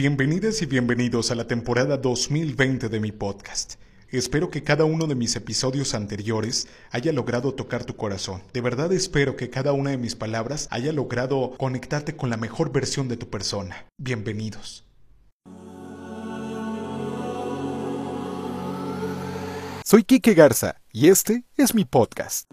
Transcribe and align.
Bienvenidas 0.00 0.62
y 0.62 0.66
bienvenidos 0.66 1.32
a 1.32 1.34
la 1.34 1.48
temporada 1.48 1.96
2020 1.96 2.88
de 2.88 3.00
mi 3.00 3.10
podcast. 3.10 3.80
Espero 4.10 4.48
que 4.48 4.62
cada 4.62 4.84
uno 4.84 5.08
de 5.08 5.16
mis 5.16 5.34
episodios 5.34 5.92
anteriores 5.92 6.68
haya 6.92 7.10
logrado 7.10 7.52
tocar 7.52 7.84
tu 7.84 7.96
corazón. 7.96 8.40
De 8.52 8.60
verdad 8.60 8.92
espero 8.92 9.34
que 9.34 9.50
cada 9.50 9.72
una 9.72 9.90
de 9.90 9.96
mis 9.96 10.14
palabras 10.14 10.68
haya 10.70 10.92
logrado 10.92 11.56
conectarte 11.58 12.14
con 12.14 12.30
la 12.30 12.36
mejor 12.36 12.70
versión 12.70 13.08
de 13.08 13.16
tu 13.16 13.28
persona. 13.28 13.86
Bienvenidos. 13.96 14.84
Soy 19.84 20.04
Quique 20.04 20.34
Garza 20.34 20.76
y 20.92 21.08
este 21.08 21.42
es 21.56 21.74
mi 21.74 21.84
podcast. 21.84 22.48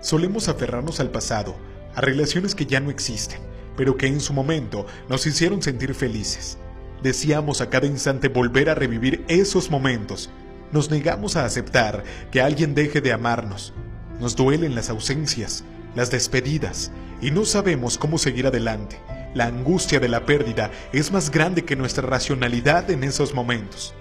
Solemos 0.00 0.48
aferrarnos 0.48 0.98
al 0.98 1.10
pasado, 1.10 1.56
a 1.94 2.00
relaciones 2.00 2.54
que 2.54 2.64
ya 2.64 2.80
no 2.80 2.90
existen, 2.90 3.40
pero 3.76 3.96
que 3.96 4.06
en 4.06 4.20
su 4.20 4.32
momento 4.32 4.86
nos 5.08 5.26
hicieron 5.26 5.62
sentir 5.62 5.94
felices. 5.94 6.58
Deseamos 7.02 7.60
a 7.60 7.68
cada 7.68 7.86
instante 7.86 8.28
volver 8.28 8.70
a 8.70 8.74
revivir 8.74 9.24
esos 9.28 9.70
momentos. 9.70 10.30
Nos 10.72 10.90
negamos 10.90 11.36
a 11.36 11.44
aceptar 11.44 12.04
que 12.30 12.40
alguien 12.40 12.74
deje 12.74 13.00
de 13.00 13.12
amarnos. 13.12 13.74
Nos 14.20 14.36
duelen 14.36 14.74
las 14.74 14.88
ausencias, 14.88 15.64
las 15.94 16.10
despedidas, 16.10 16.92
y 17.20 17.30
no 17.30 17.44
sabemos 17.44 17.98
cómo 17.98 18.16
seguir 18.16 18.46
adelante. 18.46 18.98
La 19.34 19.46
angustia 19.46 20.00
de 20.00 20.08
la 20.08 20.24
pérdida 20.24 20.70
es 20.92 21.12
más 21.12 21.30
grande 21.30 21.64
que 21.64 21.76
nuestra 21.76 22.06
racionalidad 22.06 22.90
en 22.90 23.04
esos 23.04 23.34
momentos. 23.34 23.94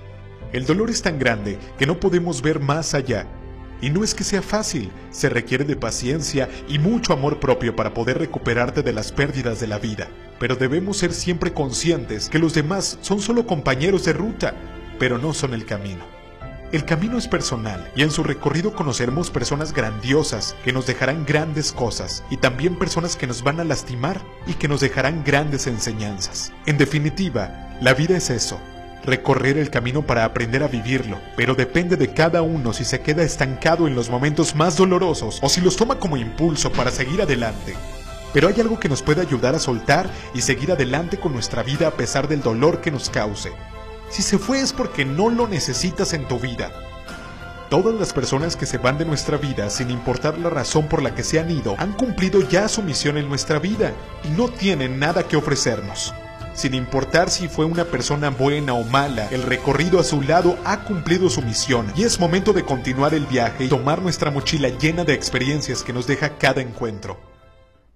El 0.53 0.65
dolor 0.65 0.89
es 0.89 1.01
tan 1.01 1.19
grande 1.19 1.59
que 1.77 1.85
no 1.85 1.99
podemos 1.99 2.41
ver 2.41 2.59
más 2.59 2.93
allá 2.93 3.27
y 3.81 3.89
no 3.89 4.03
es 4.03 4.13
que 4.13 4.23
sea 4.23 4.41
fácil, 4.41 4.91
se 5.11 5.29
requiere 5.29 5.65
de 5.65 5.75
paciencia 5.75 6.49
y 6.67 6.79
mucho 6.79 7.13
amor 7.13 7.39
propio 7.39 7.75
para 7.75 7.93
poder 7.93 8.19
recuperarte 8.19 8.83
de 8.83 8.93
las 8.93 9.11
pérdidas 9.11 9.59
de 9.59 9.67
la 9.67 9.79
vida. 9.79 10.07
Pero 10.39 10.55
debemos 10.55 10.97
ser 10.97 11.13
siempre 11.13 11.53
conscientes 11.53 12.29
que 12.29 12.39
los 12.39 12.53
demás 12.53 12.97
son 13.01 13.19
solo 13.19 13.45
compañeros 13.45 14.05
de 14.05 14.13
ruta, 14.13 14.55
pero 14.99 15.17
no 15.17 15.33
son 15.33 15.53
el 15.53 15.65
camino. 15.65 16.19
El 16.71 16.85
camino 16.85 17.17
es 17.17 17.27
personal 17.27 17.91
y 17.95 18.03
en 18.03 18.11
su 18.11 18.23
recorrido 18.23 18.75
conoceremos 18.75 19.31
personas 19.31 19.73
grandiosas 19.73 20.55
que 20.63 20.71
nos 20.71 20.85
dejarán 20.85 21.25
grandes 21.25 21.71
cosas 21.71 22.23
y 22.29 22.37
también 22.37 22.77
personas 22.77 23.15
que 23.15 23.25
nos 23.25 23.41
van 23.41 23.59
a 23.59 23.63
lastimar 23.63 24.21
y 24.45 24.53
que 24.53 24.67
nos 24.67 24.79
dejarán 24.79 25.23
grandes 25.23 25.65
enseñanzas. 25.65 26.53
En 26.67 26.77
definitiva, 26.77 27.75
la 27.81 27.95
vida 27.95 28.17
es 28.17 28.29
eso, 28.29 28.59
recorrer 29.05 29.57
el 29.57 29.69
camino 29.69 30.01
para 30.01 30.25
aprender 30.25 30.63
a 30.63 30.67
vivirlo, 30.67 31.19
pero 31.35 31.55
depende 31.55 31.95
de 31.95 32.13
cada 32.13 32.41
uno 32.41 32.73
si 32.73 32.85
se 32.85 33.01
queda 33.01 33.23
estancado 33.23 33.87
en 33.87 33.95
los 33.95 34.09
momentos 34.09 34.55
más 34.55 34.77
dolorosos 34.77 35.39
o 35.41 35.49
si 35.49 35.61
los 35.61 35.75
toma 35.75 35.99
como 35.99 36.17
impulso 36.17 36.71
para 36.71 36.91
seguir 36.91 37.21
adelante. 37.21 37.75
Pero 38.33 38.47
hay 38.47 38.59
algo 38.59 38.79
que 38.79 38.89
nos 38.89 39.01
puede 39.01 39.21
ayudar 39.21 39.55
a 39.55 39.59
soltar 39.59 40.09
y 40.33 40.41
seguir 40.41 40.71
adelante 40.71 41.19
con 41.19 41.33
nuestra 41.33 41.63
vida 41.63 41.87
a 41.87 41.91
pesar 41.91 42.27
del 42.27 42.41
dolor 42.41 42.81
que 42.81 42.91
nos 42.91 43.09
cause. 43.09 43.51
Si 44.09 44.21
se 44.21 44.37
fue 44.37 44.59
es 44.61 44.73
porque 44.73 45.05
no 45.05 45.29
lo 45.29 45.47
necesitas 45.47 46.13
en 46.13 46.27
tu 46.27 46.39
vida. 46.39 46.71
Todas 47.69 47.93
las 47.93 48.13
personas 48.13 48.55
que 48.55 48.65
se 48.65 48.79
van 48.79 48.97
de 48.97 49.05
nuestra 49.05 49.37
vida, 49.37 49.69
sin 49.69 49.91
importar 49.91 50.39
la 50.39 50.49
razón 50.49 50.87
por 50.87 51.03
la 51.03 51.13
que 51.13 51.23
se 51.23 51.39
han 51.39 51.51
ido, 51.51 51.75
han 51.77 51.93
cumplido 51.93 52.41
ya 52.41 52.67
su 52.67 52.81
misión 52.81 53.17
en 53.17 53.29
nuestra 53.29 53.59
vida 53.59 53.93
y 54.23 54.29
no 54.29 54.47
tienen 54.47 54.97
nada 54.97 55.23
que 55.23 55.37
ofrecernos. 55.37 56.13
Sin 56.59 56.73
importar 56.73 57.29
si 57.29 57.47
fue 57.47 57.63
una 57.63 57.85
persona 57.85 58.31
buena 58.31 58.73
o 58.73 58.83
mala, 58.83 59.29
el 59.29 59.43
recorrido 59.43 59.97
a 59.97 60.03
su 60.03 60.21
lado 60.21 60.57
ha 60.65 60.83
cumplido 60.83 61.29
su 61.29 61.41
misión 61.41 61.89
y 61.95 62.03
es 62.03 62.19
momento 62.19 62.51
de 62.51 62.65
continuar 62.65 63.13
el 63.13 63.25
viaje 63.25 63.63
y 63.63 63.67
tomar 63.69 64.01
nuestra 64.01 64.29
mochila 64.29 64.67
llena 64.67 65.05
de 65.05 65.13
experiencias 65.13 65.83
que 65.83 65.93
nos 65.93 66.05
deja 66.05 66.37
cada 66.37 66.61
encuentro. 66.61 67.17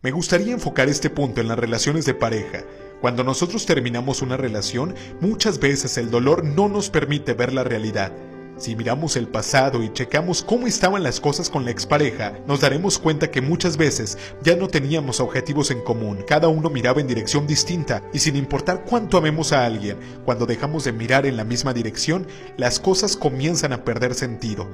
Me 0.01 0.11
gustaría 0.11 0.53
enfocar 0.53 0.87
este 0.87 1.09
punto 1.09 1.41
en 1.41 1.49
las 1.49 1.59
relaciones 1.59 2.05
de 2.05 2.13
pareja. 2.13 2.63
Cuando 3.01 3.25
nosotros 3.25 3.65
terminamos 3.65 4.21
una 4.21 4.37
relación, 4.37 4.95
muchas 5.19 5.59
veces 5.59 5.97
el 5.97 6.09
dolor 6.09 6.45
no 6.45 6.69
nos 6.69 6.89
permite 6.89 7.33
ver 7.33 7.51
la 7.51 7.65
realidad 7.65 8.13
si 8.57 8.75
miramos 8.75 9.15
el 9.15 9.27
pasado 9.27 9.83
y 9.83 9.91
checamos 9.91 10.43
cómo 10.43 10.67
estaban 10.67 11.03
las 11.03 11.19
cosas 11.19 11.49
con 11.49 11.65
la 11.65 11.71
expareja, 11.71 12.33
nos 12.47 12.61
daremos 12.61 12.99
cuenta 12.99 13.31
que 13.31 13.41
muchas 13.41 13.77
veces 13.77 14.17
ya 14.43 14.55
no 14.55 14.67
teníamos 14.67 15.19
objetivos 15.19 15.71
en 15.71 15.81
común, 15.81 16.23
cada 16.27 16.47
uno 16.47 16.69
miraba 16.69 17.01
en 17.01 17.07
dirección 17.07 17.47
distinta 17.47 18.03
y 18.13 18.19
sin 18.19 18.35
importar 18.35 18.85
cuánto 18.85 19.17
amemos 19.17 19.51
a 19.51 19.65
alguien, 19.65 19.97
cuando 20.25 20.45
dejamos 20.45 20.83
de 20.83 20.93
mirar 20.93 21.25
en 21.25 21.37
la 21.37 21.43
misma 21.43 21.73
dirección, 21.73 22.27
las 22.57 22.79
cosas 22.79 23.17
comienzan 23.17 23.73
a 23.73 23.83
perder 23.83 24.13
sentido 24.13 24.67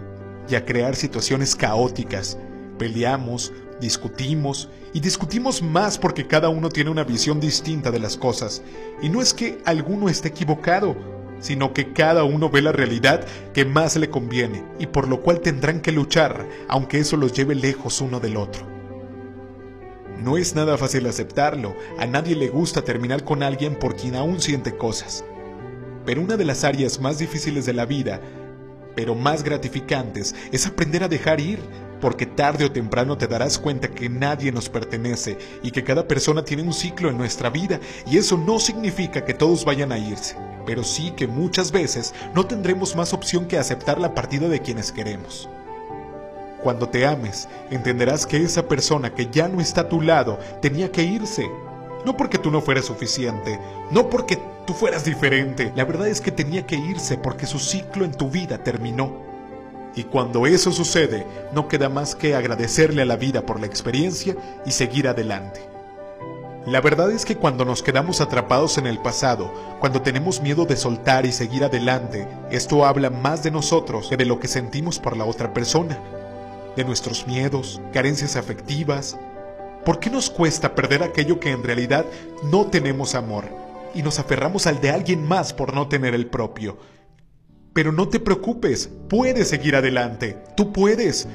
y 0.50 0.56
a 0.56 0.66
crear 0.66 0.96
situaciones 0.96 1.56
caóticas. 1.56 2.38
Peleamos, 2.78 3.52
discutimos 3.80 4.70
y 4.94 5.00
discutimos 5.00 5.62
más 5.62 5.98
porque 5.98 6.28
cada 6.28 6.50
uno 6.50 6.70
tiene 6.70 6.90
una 6.90 7.04
visión 7.04 7.40
distinta 7.40 7.92
de 7.92 8.00
las 8.00 8.18
cosas. 8.18 8.62
Y 9.02 9.10
no 9.10 9.22
es 9.22 9.34
que 9.34 9.60
alguno 9.66 10.10
esté 10.10 10.30
equivocado, 10.30 10.96
sino 11.40 11.74
que 11.74 11.94
cada 11.94 12.24
uno 12.24 12.50
ve 12.50 12.62
la 12.62 12.72
realidad 12.72 13.26
que 13.54 13.66
más 13.66 13.96
le 13.96 14.10
conviene 14.10 14.64
y 14.78 14.88
por 14.88 15.08
lo 15.08 15.22
cual 15.22 15.42
tendrán 15.42 15.82
que 15.82 15.92
luchar, 15.92 16.48
aunque 16.68 17.00
eso 17.00 17.18
los 17.18 17.34
lleve 17.34 17.56
lejos 17.56 18.02
uno 18.02 18.20
del 18.20 18.38
otro. 18.38 18.66
No 20.22 20.38
es 20.38 20.54
nada 20.54 20.78
fácil 20.78 21.08
aceptarlo, 21.08 21.76
a 21.98 22.06
nadie 22.06 22.36
le 22.36 22.50
gusta 22.50 22.82
terminar 22.82 23.24
con 23.24 23.42
alguien 23.42 23.76
por 23.76 23.96
quien 23.96 24.16
aún 24.16 24.42
siente 24.42 24.76
cosas. 24.76 25.24
Pero 26.06 26.22
una 26.22 26.36
de 26.36 26.46
las 26.46 26.64
áreas 26.64 27.00
más 27.00 27.20
difíciles 27.20 27.66
de 27.66 27.74
la 27.74 27.86
vida, 27.86 28.20
pero 28.96 29.16
más 29.16 29.44
gratificantes, 29.44 30.36
es 30.52 30.66
aprender 30.68 31.04
a 31.04 31.08
dejar 31.08 31.40
ir, 31.40 31.60
porque 32.02 32.26
tarde 32.26 32.66
o 32.66 32.72
temprano 32.72 33.18
te 33.18 33.28
darás 33.28 33.60
cuenta 33.60 33.90
que 33.90 34.10
nadie 34.10 34.52
nos 34.52 34.70
pertenece 34.70 35.38
y 35.64 35.72
que 35.72 35.84
cada 35.84 36.08
persona 36.08 36.44
tiene 36.44 36.64
un 36.64 36.74
ciclo 36.74 37.10
en 37.10 37.18
nuestra 37.18 37.50
vida 37.50 37.80
y 38.10 38.18
eso 38.18 38.38
no 38.38 38.60
significa 38.60 39.26
que 39.26 39.34
todos 39.34 39.66
vayan 39.66 39.92
a 39.92 39.98
irse 39.98 40.36
pero 40.70 40.84
sí 40.84 41.10
que 41.10 41.26
muchas 41.26 41.72
veces 41.72 42.14
no 42.36 42.46
tendremos 42.46 42.96
más 42.96 43.12
opción 43.12 43.48
que 43.48 43.58
aceptar 43.58 44.00
la 44.00 44.14
partida 44.14 44.48
de 44.48 44.60
quienes 44.60 44.92
queremos. 44.92 45.50
Cuando 46.62 46.88
te 46.88 47.08
ames, 47.08 47.50
entenderás 47.72 48.28
que 48.28 48.38
esa 48.38 48.68
persona 48.68 49.16
que 49.16 49.30
ya 49.32 49.48
no 49.48 49.62
está 49.62 49.82
a 49.82 49.90
tu 49.90 50.00
lado 50.00 50.38
tenía 50.62 50.92
que 50.92 51.02
irse. 51.02 51.50
No 52.06 52.16
porque 52.16 52.38
tú 52.38 52.52
no 52.52 52.62
fueras 52.62 52.86
suficiente, 52.86 53.60
no 53.90 54.12
porque 54.12 54.38
tú 54.68 54.76
fueras 54.76 55.06
diferente, 55.06 55.74
la 55.76 55.86
verdad 55.86 56.08
es 56.08 56.22
que 56.22 56.32
tenía 56.32 56.68
que 56.68 56.76
irse 56.76 57.18
porque 57.18 57.48
su 57.48 57.58
ciclo 57.58 58.06
en 58.06 58.12
tu 58.12 58.30
vida 58.30 58.64
terminó. 58.64 59.12
Y 59.96 60.04
cuando 60.04 60.46
eso 60.46 60.72
sucede, 60.72 61.26
no 61.52 61.68
queda 61.68 61.90
más 61.90 62.14
que 62.14 62.36
agradecerle 62.36 63.02
a 63.02 63.06
la 63.06 63.16
vida 63.16 63.42
por 63.44 63.60
la 63.60 63.66
experiencia 63.66 64.36
y 64.68 64.72
seguir 64.72 65.08
adelante. 65.08 65.69
La 66.66 66.82
verdad 66.82 67.10
es 67.12 67.24
que 67.24 67.38
cuando 67.38 67.64
nos 67.64 67.82
quedamos 67.82 68.20
atrapados 68.20 68.78
en 68.78 68.86
el 68.86 69.00
pasado, 69.00 69.52
cuando 69.80 70.02
tenemos 70.02 70.42
miedo 70.42 70.66
de 70.66 70.76
soltar 70.76 71.26
y 71.26 71.32
seguir 71.32 71.64
adelante, 71.64 72.28
esto 72.52 72.86
habla 72.86 73.10
más 73.10 73.44
de 73.44 73.52
nosotros 73.52 74.08
que 74.10 74.18
de 74.18 74.26
lo 74.26 74.40
que 74.40 74.50
sentimos 74.50 75.00
por 75.00 75.16
la 75.16 75.24
otra 75.24 75.54
persona, 75.54 75.98
de 76.76 76.84
nuestros 76.84 77.26
miedos, 77.26 77.82
carencias 77.94 78.36
afectivas. 78.36 79.18
¿Por 79.86 80.00
qué 80.00 80.10
nos 80.10 80.30
cuesta 80.30 80.76
perder 80.76 81.02
aquello 81.02 81.40
que 81.40 81.52
en 81.52 81.64
realidad 81.64 82.06
no 82.44 82.66
tenemos 82.66 83.16
amor 83.16 83.46
y 83.96 84.04
nos 84.04 84.20
aferramos 84.20 84.68
al 84.68 84.82
de 84.82 84.92
alguien 84.92 85.26
más 85.26 85.54
por 85.54 85.74
no 85.74 85.88
tener 85.88 86.14
el 86.14 86.28
propio? 86.28 86.78
Pero 87.72 87.94
no 87.94 88.10
te 88.10 88.20
preocupes, 88.20 88.90
puedes 89.08 89.48
seguir 89.48 89.78
adelante, 89.78 90.38
tú 90.58 90.74
puedes. 90.74 91.26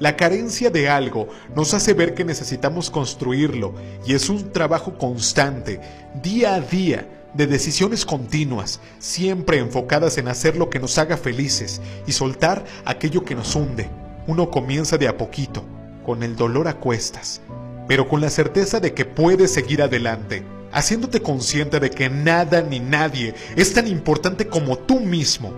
La 0.00 0.16
carencia 0.16 0.70
de 0.70 0.88
algo 0.88 1.28
nos 1.54 1.72
hace 1.72 1.94
ver 1.94 2.14
que 2.14 2.24
necesitamos 2.24 2.90
construirlo 2.90 3.74
y 4.04 4.14
es 4.14 4.28
un 4.28 4.50
trabajo 4.50 4.98
constante, 4.98 5.80
día 6.20 6.54
a 6.54 6.60
día, 6.60 7.08
de 7.34 7.46
decisiones 7.46 8.04
continuas, 8.04 8.80
siempre 8.98 9.58
enfocadas 9.58 10.18
en 10.18 10.28
hacer 10.28 10.56
lo 10.56 10.70
que 10.70 10.78
nos 10.78 10.98
haga 10.98 11.16
felices 11.16 11.80
y 12.06 12.12
soltar 12.12 12.64
aquello 12.84 13.24
que 13.24 13.34
nos 13.34 13.54
hunde. 13.54 13.88
Uno 14.26 14.50
comienza 14.50 14.98
de 14.98 15.08
a 15.08 15.16
poquito, 15.16 15.64
con 16.04 16.22
el 16.22 16.36
dolor 16.36 16.68
a 16.68 16.74
cuestas, 16.74 17.40
pero 17.88 18.08
con 18.08 18.20
la 18.20 18.30
certeza 18.30 18.80
de 18.80 18.94
que 18.94 19.04
puedes 19.04 19.52
seguir 19.52 19.82
adelante, 19.82 20.44
haciéndote 20.72 21.22
consciente 21.22 21.80
de 21.80 21.90
que 21.90 22.08
nada 22.08 22.62
ni 22.62 22.80
nadie 22.80 23.34
es 23.56 23.74
tan 23.74 23.86
importante 23.88 24.48
como 24.48 24.78
tú 24.78 25.00
mismo. 25.00 25.52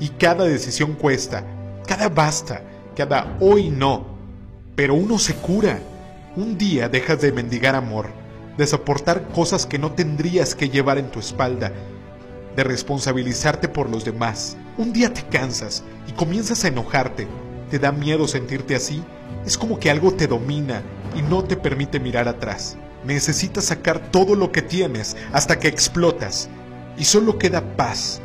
Y 0.00 0.08
cada 0.08 0.44
decisión 0.44 0.94
cuesta, 0.94 1.44
cada 1.86 2.08
basta, 2.08 2.62
cada 2.94 3.36
hoy 3.40 3.70
no. 3.70 4.06
Pero 4.76 4.94
uno 4.94 5.18
se 5.18 5.34
cura. 5.34 5.80
Un 6.36 6.58
día 6.58 6.88
dejas 6.88 7.20
de 7.20 7.32
mendigar 7.32 7.74
amor, 7.74 8.08
de 8.58 8.66
soportar 8.66 9.28
cosas 9.28 9.66
que 9.66 9.78
no 9.78 9.92
tendrías 9.92 10.54
que 10.54 10.68
llevar 10.68 10.98
en 10.98 11.10
tu 11.10 11.20
espalda, 11.20 11.72
de 12.56 12.64
responsabilizarte 12.64 13.68
por 13.68 13.88
los 13.88 14.04
demás. 14.04 14.56
Un 14.76 14.92
día 14.92 15.12
te 15.12 15.22
cansas 15.22 15.84
y 16.08 16.12
comienzas 16.12 16.64
a 16.64 16.68
enojarte. 16.68 17.28
Te 17.70 17.78
da 17.78 17.92
miedo 17.92 18.26
sentirte 18.26 18.74
así. 18.74 19.02
Es 19.46 19.56
como 19.56 19.78
que 19.78 19.90
algo 19.90 20.12
te 20.12 20.26
domina 20.26 20.82
y 21.16 21.22
no 21.22 21.44
te 21.44 21.56
permite 21.56 22.00
mirar 22.00 22.28
atrás. 22.28 22.76
necesitas 23.04 23.66
sacar 23.66 23.98
todo 24.10 24.34
lo 24.34 24.50
que 24.50 24.62
tienes 24.62 25.16
hasta 25.32 25.58
que 25.58 25.68
explotas 25.68 26.48
y 26.96 27.04
solo 27.04 27.38
queda 27.38 27.76
paz, 27.76 28.20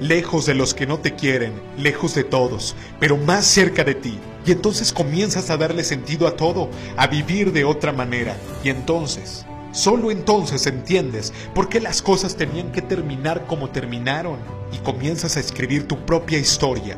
lejos 0.00 0.46
de 0.46 0.54
los 0.54 0.74
que 0.74 0.86
no 0.86 0.98
te 0.98 1.14
quieren, 1.14 1.52
lejos 1.78 2.14
de 2.14 2.24
todos, 2.24 2.74
pero 2.98 3.16
más 3.16 3.46
cerca 3.46 3.84
de 3.84 3.94
ti. 3.94 4.18
Y 4.44 4.52
entonces 4.52 4.92
comienzas 4.92 5.50
a 5.50 5.56
darle 5.56 5.84
sentido 5.84 6.26
a 6.26 6.36
todo, 6.36 6.68
a 6.96 7.06
vivir 7.06 7.52
de 7.52 7.64
otra 7.64 7.92
manera. 7.92 8.36
Y 8.64 8.70
entonces, 8.70 9.46
solo 9.72 10.10
entonces 10.10 10.66
entiendes 10.66 11.32
por 11.54 11.68
qué 11.68 11.80
las 11.80 12.02
cosas 12.02 12.36
tenían 12.36 12.72
que 12.72 12.82
terminar 12.82 13.46
como 13.46 13.70
terminaron. 13.70 14.38
Y 14.72 14.78
comienzas 14.78 15.36
a 15.36 15.40
escribir 15.40 15.86
tu 15.86 15.98
propia 16.06 16.38
historia, 16.38 16.96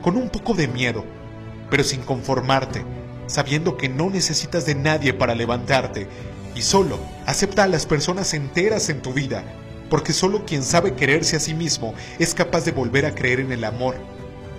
con 0.00 0.16
un 0.16 0.30
poco 0.30 0.54
de 0.54 0.68
miedo, 0.68 1.04
pero 1.68 1.82
sin 1.82 2.02
conformarte, 2.02 2.84
sabiendo 3.26 3.76
que 3.76 3.88
no 3.88 4.10
necesitas 4.10 4.64
de 4.64 4.76
nadie 4.76 5.12
para 5.12 5.34
levantarte. 5.34 6.06
Y 6.54 6.62
solo 6.62 7.00
acepta 7.26 7.64
a 7.64 7.68
las 7.68 7.84
personas 7.84 8.32
enteras 8.32 8.88
en 8.90 9.02
tu 9.02 9.12
vida 9.12 9.42
porque 9.94 10.12
solo 10.12 10.44
quien 10.44 10.64
sabe 10.64 10.94
quererse 10.94 11.36
a 11.36 11.38
sí 11.38 11.54
mismo 11.54 11.94
es 12.18 12.34
capaz 12.34 12.64
de 12.64 12.72
volver 12.72 13.06
a 13.06 13.14
creer 13.14 13.38
en 13.38 13.52
el 13.52 13.62
amor, 13.62 13.94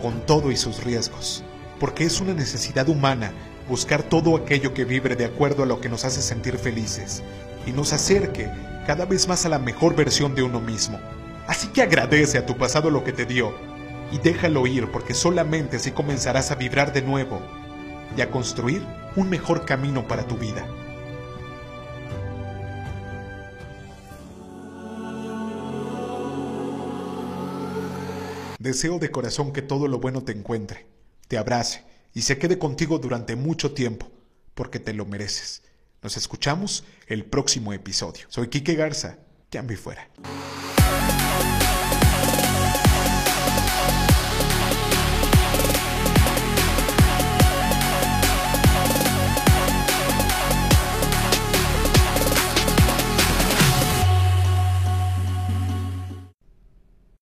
con 0.01 0.25
todo 0.25 0.49
y 0.49 0.55
sus 0.55 0.81
riesgos, 0.81 1.43
porque 1.77 2.05
es 2.05 2.21
una 2.21 2.33
necesidad 2.33 2.87
humana 2.87 3.33
buscar 3.67 4.01
todo 4.01 4.37
aquello 4.37 4.73
que 4.73 4.85
vibre 4.85 5.17
de 5.17 5.25
acuerdo 5.25 5.63
a 5.63 5.65
lo 5.65 5.81
que 5.81 5.89
nos 5.89 6.05
hace 6.05 6.21
sentir 6.21 6.57
felices 6.57 7.21
y 7.67 7.73
nos 7.73 7.91
acerque 7.91 8.49
cada 8.87 9.03
vez 9.03 9.27
más 9.27 9.45
a 9.45 9.49
la 9.49 9.59
mejor 9.59 9.93
versión 9.93 10.35
de 10.35 10.43
uno 10.43 10.61
mismo. 10.61 11.01
Así 11.47 11.67
que 11.67 11.81
agradece 11.81 12.37
a 12.37 12.45
tu 12.45 12.55
pasado 12.55 12.89
lo 12.89 13.03
que 13.03 13.11
te 13.11 13.25
dio 13.25 13.53
y 14.13 14.19
déjalo 14.19 14.65
ir 14.67 14.89
porque 14.89 15.13
solamente 15.13 15.75
así 15.75 15.91
comenzarás 15.91 16.51
a 16.51 16.55
vibrar 16.55 16.93
de 16.93 17.01
nuevo 17.01 17.41
y 18.15 18.21
a 18.21 18.31
construir 18.31 18.85
un 19.17 19.29
mejor 19.29 19.65
camino 19.65 20.07
para 20.07 20.23
tu 20.25 20.37
vida. 20.37 20.65
Deseo 28.65 28.97
de 28.97 29.11
corazón 29.11 29.53
que 29.53 29.61
todo 29.61 29.87
lo 29.87 29.99
bueno 29.99 30.23
te 30.23 30.31
encuentre, 30.31 30.87
te 31.27 31.37
abrace 31.37 31.83
y 32.15 32.23
se 32.23 32.39
quede 32.39 32.57
contigo 32.57 32.97
durante 32.97 33.35
mucho 33.35 33.75
tiempo, 33.75 34.11
porque 34.55 34.79
te 34.79 34.91
lo 34.91 35.05
mereces. 35.05 35.61
Nos 36.01 36.17
escuchamos 36.17 36.83
el 37.05 37.25
próximo 37.25 37.73
episodio. 37.73 38.25
Soy 38.27 38.47
Quique 38.47 38.73
Garza, 38.73 39.19
que 39.51 39.59
fuera. 39.77 40.09